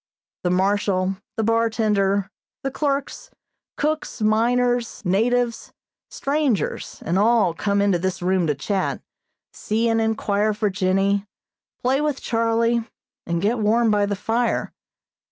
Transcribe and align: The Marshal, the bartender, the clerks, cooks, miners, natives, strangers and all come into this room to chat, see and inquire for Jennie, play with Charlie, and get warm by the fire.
The 0.43 0.49
Marshal, 0.49 1.17
the 1.37 1.43
bartender, 1.43 2.31
the 2.63 2.71
clerks, 2.71 3.29
cooks, 3.77 4.19
miners, 4.19 5.03
natives, 5.05 5.73
strangers 6.09 7.03
and 7.05 7.19
all 7.19 7.53
come 7.53 7.83
into 7.83 7.99
this 7.99 8.19
room 8.19 8.47
to 8.47 8.55
chat, 8.55 9.03
see 9.53 9.87
and 9.89 10.01
inquire 10.01 10.55
for 10.55 10.71
Jennie, 10.71 11.27
play 11.83 12.01
with 12.01 12.19
Charlie, 12.19 12.83
and 13.27 13.43
get 13.43 13.59
warm 13.59 13.91
by 13.91 14.07
the 14.07 14.15
fire. 14.15 14.73